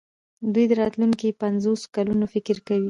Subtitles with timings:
[0.53, 2.79] دوی د راتلونکو پنځوسو کلونو فکر کوي.